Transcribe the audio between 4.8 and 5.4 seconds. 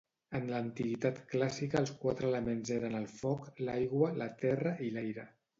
i l'aire.